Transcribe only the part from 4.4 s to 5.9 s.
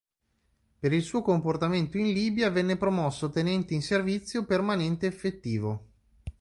permanente effettivo.